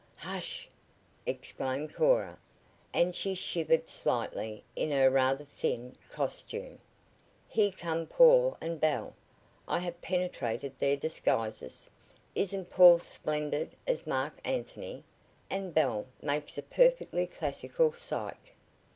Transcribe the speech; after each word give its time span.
"Hush!" 0.17 0.67
exclaimed 1.27 1.93
Cora, 1.93 2.39
and 2.91 3.15
she 3.15 3.35
shivered 3.35 3.87
slightly 3.87 4.63
in 4.75 4.89
her 4.89 5.11
rather 5.11 5.45
thin 5.45 5.93
costume. 6.09 6.79
"Here 7.47 7.71
come 7.71 8.07
Paul 8.07 8.57
and 8.59 8.81
Belle. 8.81 9.13
I 9.67 9.77
have 9.77 10.01
penetrated 10.01 10.79
their 10.79 10.97
disguises. 10.97 11.87
Isn't 12.33 12.71
Paul 12.71 12.97
splendid 12.97 13.75
as 13.85 14.07
Marc 14.07 14.39
Anthony? 14.43 15.03
and 15.51 15.71
Belle 15.71 16.07
makes 16.19 16.57
a 16.57 16.63
perfectly 16.63 17.27
classical 17.27 17.93
Psyche." 17.93 18.53